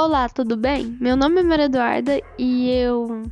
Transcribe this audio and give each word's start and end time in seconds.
Olá, 0.00 0.28
tudo 0.28 0.56
bem? 0.56 0.96
Meu 1.00 1.16
nome 1.16 1.40
é 1.40 1.42
Maria 1.42 1.64
Eduarda 1.64 2.20
e 2.38 2.70
eu 2.70 3.24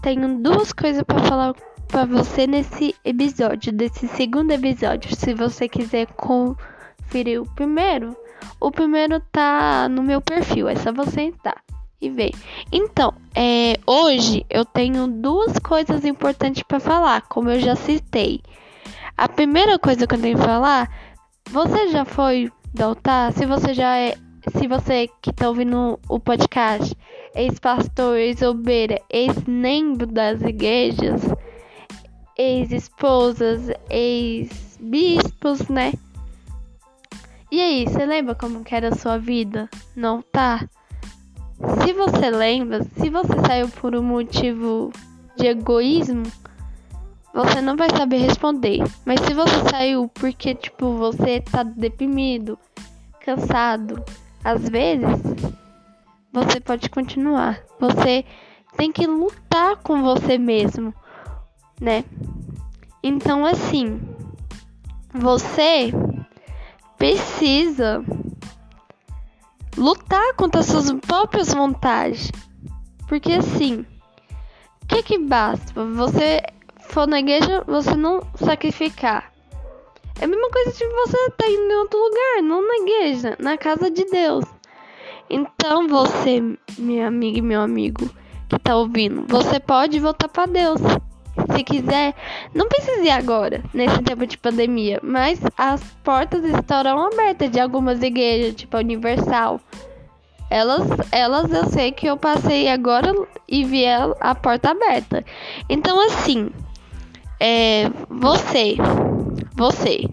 tenho 0.00 0.38
duas 0.40 0.72
coisas 0.72 1.02
para 1.02 1.18
falar 1.24 1.52
para 1.88 2.04
você 2.04 2.46
nesse 2.46 2.94
episódio, 3.04 3.72
desse 3.72 4.06
segundo 4.06 4.52
episódio. 4.52 5.12
Se 5.16 5.34
você 5.34 5.68
quiser 5.68 6.06
conferir 6.12 7.42
o 7.42 7.54
primeiro, 7.56 8.16
o 8.60 8.70
primeiro 8.70 9.18
tá 9.32 9.88
no 9.88 10.00
meu 10.00 10.20
perfil, 10.20 10.68
é 10.68 10.76
só 10.76 10.92
você 10.92 11.22
entrar 11.22 11.60
e 12.00 12.08
ver. 12.08 12.30
Então, 12.70 13.12
é, 13.34 13.76
hoje 13.84 14.46
eu 14.48 14.64
tenho 14.64 15.08
duas 15.08 15.58
coisas 15.58 16.04
importantes 16.04 16.62
para 16.62 16.78
falar, 16.78 17.22
como 17.22 17.50
eu 17.50 17.58
já 17.58 17.74
citei. 17.74 18.40
A 19.16 19.28
primeira 19.28 19.76
coisa 19.76 20.06
que 20.06 20.14
eu 20.14 20.20
tenho 20.20 20.38
que 20.38 20.44
falar, 20.44 20.88
você 21.50 21.88
já 21.88 22.04
foi 22.04 22.48
do 22.72 22.80
altar? 22.80 23.32
Se 23.32 23.44
você 23.44 23.74
já 23.74 23.96
é 23.96 24.14
se 24.48 24.66
você 24.66 25.08
que 25.20 25.30
está 25.30 25.48
ouvindo 25.48 25.98
o 26.08 26.18
podcast, 26.18 26.96
ex-pastor, 27.34 28.16
ex-obeira, 28.16 29.00
ex-membro 29.10 30.06
das 30.06 30.40
igrejas, 30.42 31.22
ex-esposas, 32.36 33.70
ex-bispos, 33.90 35.68
né? 35.68 35.92
E 37.50 37.60
aí, 37.60 37.84
você 37.84 38.06
lembra 38.06 38.34
como 38.34 38.64
que 38.64 38.74
era 38.74 38.88
a 38.88 38.96
sua 38.96 39.18
vida? 39.18 39.68
Não 39.94 40.22
tá? 40.22 40.68
Se 41.82 41.92
você 41.92 42.30
lembra, 42.30 42.82
se 42.82 43.10
você 43.10 43.38
saiu 43.46 43.68
por 43.68 43.94
um 43.94 44.02
motivo 44.02 44.90
de 45.36 45.48
egoísmo, 45.48 46.22
você 47.34 47.60
não 47.60 47.76
vai 47.76 47.90
saber 47.90 48.18
responder. 48.18 48.82
Mas 49.04 49.20
se 49.20 49.34
você 49.34 49.68
saiu 49.68 50.08
porque, 50.08 50.54
tipo, 50.54 50.96
você 50.96 51.40
tá 51.40 51.62
deprimido, 51.62 52.58
cansado, 53.24 54.02
às 54.44 54.68
vezes 54.68 55.06
você 56.32 56.60
pode 56.60 56.88
continuar. 56.88 57.60
Você 57.78 58.24
tem 58.76 58.92
que 58.92 59.06
lutar 59.06 59.76
com 59.76 60.02
você 60.02 60.38
mesmo, 60.38 60.94
né? 61.80 62.04
Então, 63.02 63.44
assim, 63.44 64.00
você 65.12 65.92
precisa 66.96 68.04
lutar 69.76 70.34
contra 70.34 70.60
as 70.60 70.66
suas 70.66 70.92
próprias 70.92 71.52
vontades. 71.52 72.30
Porque 73.08 73.32
assim, 73.32 73.84
o 74.82 74.86
que 74.86 75.02
que 75.02 75.18
basta? 75.18 75.84
Você 75.94 76.42
for 76.82 77.08
na 77.08 77.18
igreja, 77.18 77.64
você 77.66 77.96
não 77.96 78.22
sacrificar. 78.36 79.29
É 80.20 80.26
a 80.26 80.28
mesma 80.28 80.50
coisa 80.50 80.70
se 80.72 80.86
você 80.86 81.30
tá 81.30 81.46
indo 81.48 81.72
em 81.72 81.76
outro 81.76 81.98
lugar, 81.98 82.42
não 82.42 82.66
na 82.66 82.74
igreja, 82.84 83.36
na 83.38 83.56
casa 83.56 83.90
de 83.90 84.04
Deus. 84.04 84.44
Então 85.30 85.88
você, 85.88 86.42
minha 86.76 87.08
amiga 87.08 87.38
e 87.38 87.42
meu 87.42 87.62
amigo 87.62 88.10
que 88.46 88.58
tá 88.58 88.76
ouvindo, 88.76 89.24
você 89.26 89.58
pode 89.58 89.98
voltar 89.98 90.28
para 90.28 90.44
Deus. 90.44 90.78
Se 91.54 91.64
quiser, 91.64 92.14
não 92.54 92.68
precisa 92.68 93.00
ir 93.00 93.10
agora, 93.10 93.62
nesse 93.72 94.02
tempo 94.02 94.26
de 94.26 94.36
pandemia, 94.36 95.00
mas 95.02 95.40
as 95.56 95.82
portas 96.04 96.44
estarão 96.44 97.06
abertas 97.06 97.50
de 97.50 97.58
algumas 97.58 98.02
igrejas, 98.02 98.56
tipo 98.56 98.76
a 98.76 98.80
Universal. 98.80 99.58
Elas, 100.50 100.86
elas 101.12 101.50
eu 101.50 101.64
sei 101.66 101.92
que 101.92 102.06
eu 102.06 102.18
passei 102.18 102.68
agora 102.68 103.14
e 103.48 103.64
vi 103.64 103.86
a 103.86 104.34
porta 104.34 104.72
aberta. 104.72 105.24
Então 105.66 105.98
assim, 106.04 106.50
é, 107.38 107.90
você 108.10 108.76
você. 109.60 110.08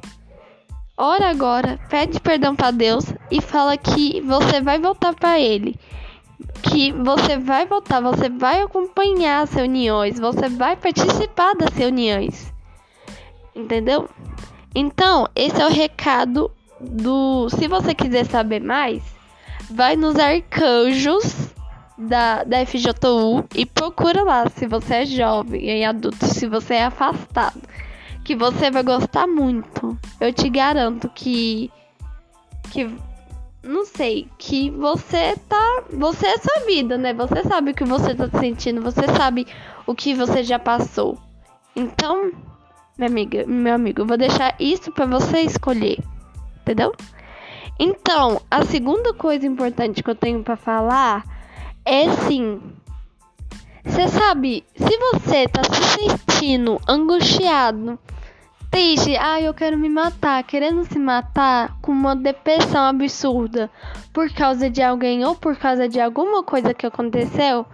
Ora 0.98 1.30
agora, 1.30 1.80
pede 1.90 2.20
perdão 2.20 2.54
para 2.54 2.72
Deus 2.72 3.06
e 3.32 3.40
fala 3.40 3.78
que 3.78 4.20
você 4.20 4.60
vai 4.60 4.78
voltar 4.78 5.16
para 5.16 5.40
Ele. 5.40 5.80
Que 6.62 6.92
você 6.92 7.38
vai 7.38 7.66
voltar, 7.66 8.02
você 8.02 8.30
vai 8.30 8.62
acompanhar 8.62 9.44
as 9.44 9.54
reuniões, 9.54 10.20
você 10.20 10.50
vai 10.50 10.76
participar 10.76 11.54
das 11.54 11.74
reuniões. 11.74 12.52
Entendeu? 13.56 14.10
Então, 14.76 15.30
esse 15.34 15.62
é 15.62 15.66
o 15.66 15.72
recado 15.72 16.52
do. 16.82 17.50
Se 17.50 17.70
você 17.70 17.96
quiser 17.96 18.26
saber 18.26 18.60
mais, 18.60 19.02
vai 19.72 19.96
nos 19.96 20.18
arcanjos 20.18 21.54
da, 21.98 22.44
da 22.44 22.66
FJU 22.66 23.46
e 23.56 23.66
procura 23.66 24.24
lá 24.24 24.50
se 24.50 24.68
você 24.68 24.96
é 24.96 25.06
jovem 25.06 25.80
e 25.80 25.86
adulto, 25.86 26.26
se 26.26 26.48
você 26.48 26.76
é 26.76 26.84
afastado 26.84 27.62
que 28.28 28.36
você 28.36 28.70
vai 28.70 28.84
gostar 28.84 29.26
muito. 29.26 29.98
Eu 30.20 30.34
te 30.34 30.50
garanto 30.50 31.10
que 31.16 31.72
que 32.70 32.94
não 33.64 33.86
sei, 33.86 34.28
que 34.38 34.70
você 34.70 35.38
tá, 35.48 35.84
você 35.94 36.28
é 36.28 36.38
sua 36.38 36.66
vida, 36.66 36.98
né? 36.98 37.14
Você 37.14 37.42
sabe 37.44 37.72
o 37.72 37.74
que 37.74 37.86
você 37.86 38.14
tá 38.14 38.30
sentindo, 38.38 38.82
você 38.82 39.08
sabe 39.08 39.48
o 39.86 39.96
que 39.96 40.14
você 40.14 40.44
já 40.44 40.60
passou. 40.60 41.18
Então, 41.74 42.34
minha 42.98 43.10
amiga, 43.10 43.46
meu 43.48 43.74
amigo, 43.74 44.02
eu 44.02 44.06
vou 44.06 44.18
deixar 44.18 44.54
isso 44.60 44.92
para 44.92 45.06
você 45.06 45.44
escolher. 45.44 45.98
Entendeu? 46.62 46.94
Então, 47.80 48.42
a 48.52 48.66
segunda 48.66 49.14
coisa 49.14 49.48
importante 49.48 50.04
que 50.04 50.10
eu 50.10 50.16
tenho 50.16 50.44
para 50.44 50.58
falar 50.58 51.24
é 51.86 52.10
sim, 52.28 52.60
você 53.86 54.10
sabe, 54.10 54.66
se 54.76 54.98
você 54.98 55.48
tá 55.48 55.62
se 55.64 56.10
sentindo 56.10 56.82
angustiado, 56.86 57.98
triste, 58.70 59.16
ai, 59.16 59.48
eu 59.48 59.54
quero 59.54 59.78
me 59.78 59.90
matar, 59.90 60.44
querendo 60.44 60.84
se 60.86 61.00
matar 61.00 61.78
com 61.82 61.92
uma 61.92 62.16
depressão 62.16 62.84
absurda 62.86 63.70
por 64.14 64.30
causa 64.32 64.70
de 64.70 64.82
alguém 64.82 65.26
ou 65.26 65.36
por 65.36 65.56
causa 65.58 65.88
de 65.88 66.00
alguma 66.00 66.44
coisa 66.44 66.74
que 66.74 66.86
aconteceu, 66.86 67.66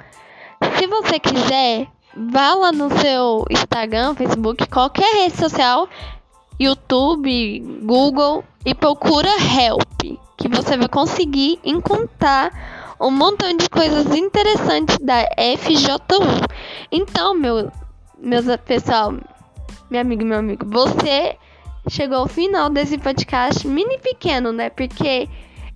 se 0.77 0.87
você 0.87 1.19
quiser, 1.19 1.87
vá 2.15 2.53
lá 2.53 2.71
no 2.71 2.89
seu 2.99 3.45
Instagram, 3.49 4.15
Facebook, 4.15 4.67
qualquer 4.67 5.23
rede 5.23 5.37
social, 5.37 5.87
YouTube, 6.59 7.59
Google 7.83 8.43
e 8.65 8.73
procura 8.73 9.29
Help, 9.29 10.19
que 10.37 10.47
você 10.47 10.77
vai 10.77 10.87
conseguir 10.87 11.59
encontrar 11.63 12.95
um 12.99 13.11
montão 13.11 13.55
de 13.57 13.69
coisas 13.69 14.15
interessantes 14.15 14.97
da 14.99 15.25
FJU. 15.57 15.99
Então, 16.91 17.33
meu, 17.33 17.71
meus 18.17 18.45
pessoal, 18.65 19.13
meu 19.93 20.01
amigo, 20.01 20.25
meu 20.25 20.39
amigo, 20.39 20.65
você 20.65 21.37
chegou 21.87 22.17
ao 22.17 22.27
final 22.27 22.67
desse 22.67 22.97
podcast 22.97 23.67
mini 23.67 23.99
pequeno, 23.99 24.51
né? 24.51 24.71
Porque 24.71 25.29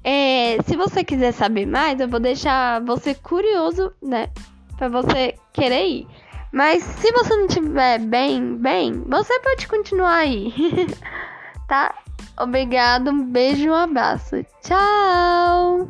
é, 0.04 0.58
se 0.66 0.76
você 0.76 1.04
quiser 1.04 1.32
saber 1.34 1.68
mais, 1.68 2.00
eu 2.00 2.08
vou 2.08 2.20
deixar 2.20 2.82
você 2.82 3.14
curioso, 3.14 3.94
né? 4.02 4.30
Pra 4.76 4.90
você 4.90 5.36
querer 5.54 5.86
ir. 5.86 6.08
Mas 6.52 6.82
se 6.82 7.12
você 7.12 7.36
não 7.36 7.46
estiver 7.46 8.00
bem, 8.00 8.56
bem, 8.56 9.04
você 9.08 9.40
pode 9.40 9.68
continuar 9.68 10.16
aí. 10.16 10.52
tá? 11.70 11.94
Obrigado, 12.40 13.12
um 13.12 13.24
beijo, 13.24 13.70
um 13.70 13.76
abraço. 13.76 14.44
Tchau! 14.64 15.88